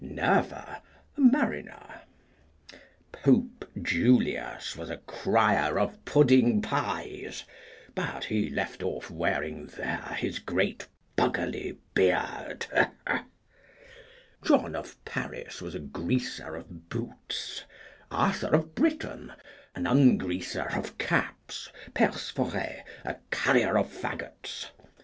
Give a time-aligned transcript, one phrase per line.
[0.03, 0.81] Nerva,
[1.15, 2.01] a mariner.
[3.11, 7.43] Pope Julius was a crier of pudding pies,
[7.93, 12.65] but he left off wearing there his great buggerly beard.
[14.43, 17.65] John of Paris was a greaser of boots.
[18.09, 19.31] Arthur of Britain,
[19.75, 21.71] an ungreaser of caps.
[21.93, 24.65] Perce Forest, a carrier of faggots.